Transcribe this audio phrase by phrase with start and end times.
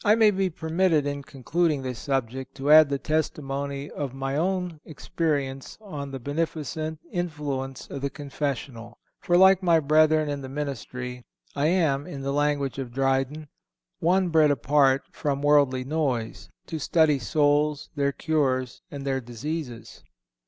[0.03, 4.79] _"I may be permitted, in concluding this subject, to add the testimony of my own
[4.83, 11.23] experience on the beneficent influence of the confessional; for, like my brethren in the ministry,
[11.55, 13.47] I am, in the language of Dryden,
[13.99, 20.01] "One bred apart from worldly noise, To study souls, their cures, and their diseases."